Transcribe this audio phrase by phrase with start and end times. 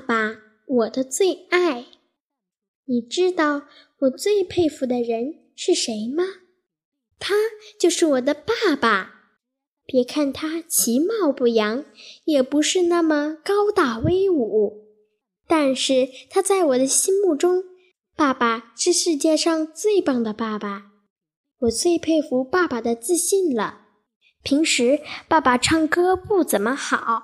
[0.00, 1.86] 爸爸，我的最爱。
[2.86, 3.62] 你知道
[4.00, 6.24] 我最佩服的人是谁吗？
[7.18, 7.34] 他
[7.78, 9.16] 就是我的爸爸。
[9.84, 11.84] 别看他其貌不扬，
[12.24, 14.86] 也不是那么高大威武，
[15.46, 17.64] 但是他在我的心目中，
[18.16, 20.92] 爸爸是世界上最棒的爸爸。
[21.60, 23.88] 我最佩服爸爸的自信了。
[24.42, 27.22] 平时爸爸唱歌不怎么好，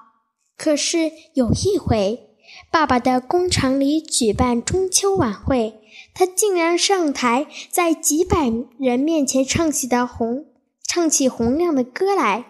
[0.59, 2.26] 可是有一回，
[2.71, 5.81] 爸爸的工厂里举办中秋晚会，
[6.15, 10.47] 他竟然上台，在几百人面前唱起的洪
[10.83, 12.45] 唱起洪亮的歌来。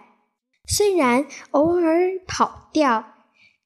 [0.67, 3.05] 虽然偶尔跑调，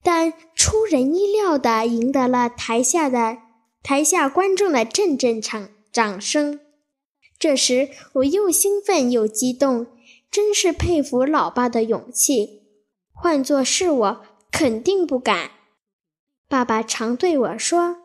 [0.03, 3.37] 但出人意料地赢得了台下的
[3.81, 6.59] 台下观众的阵阵掌掌声。
[7.39, 9.87] 这时我又兴奋又激动，
[10.29, 12.61] 真是佩服老爸的勇气。
[13.11, 15.51] 换作是我，肯定不敢。
[16.51, 17.95] 爸爸常对我说：“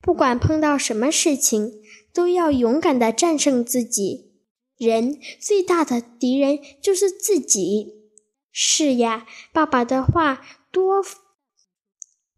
[0.00, 1.82] 不管碰到什么事情，
[2.14, 4.36] 都要勇敢地战胜自己。
[4.76, 8.06] 人最大的敌人就是自己。”
[8.54, 11.02] 是呀，爸爸的话多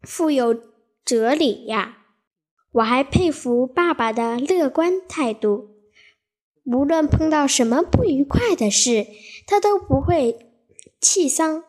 [0.01, 0.59] 富有
[1.05, 1.99] 哲理呀！
[2.71, 5.75] 我还佩服爸爸的乐观态度，
[6.65, 9.05] 无论碰到什么不愉快的事，
[9.45, 10.55] 他都不会
[10.99, 11.63] 气丧。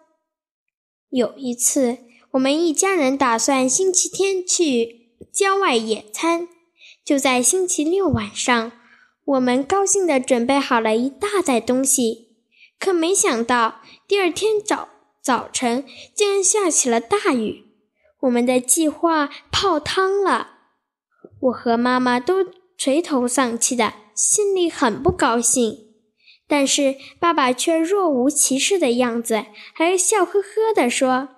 [1.10, 1.98] 有一次，
[2.32, 6.48] 我们一家人打算星期天去郊外野餐，
[7.04, 8.72] 就在星期六晚上，
[9.26, 12.28] 我们高兴地准备好了一大袋东西。
[12.78, 14.88] 可没想到，第二天早
[15.22, 17.66] 早晨竟然下起了大雨，
[18.20, 20.48] 我们的计划泡汤了。
[21.40, 22.46] 我和妈妈都
[22.78, 25.76] 垂头丧气的，心里很不高兴。
[26.48, 31.28] 但是爸爸却若无其事的样子，还笑呵呵地说：“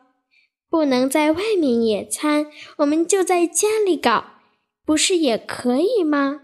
[0.74, 4.24] 不能在外面野餐，我们就在家里搞，
[4.84, 6.40] 不是也可以吗？”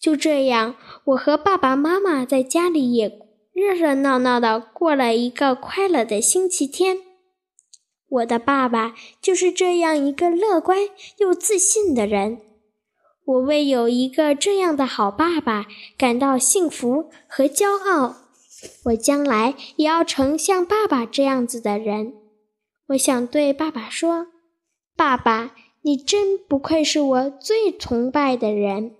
[0.00, 3.20] 就这样，我和爸爸妈妈在家里也。
[3.52, 6.98] 热热闹闹的过了一个快乐的星期天。
[8.08, 10.88] 我的爸爸就是这样一个乐观
[11.18, 12.40] 又自信的人。
[13.24, 15.66] 我为有一个这样的好爸爸
[15.96, 18.16] 感到幸福和骄傲。
[18.86, 22.23] 我将来也要成像爸爸这样子的人。
[22.88, 24.26] 我想对爸爸说
[24.96, 28.96] ：“爸爸，你真不愧是我最崇拜的人。”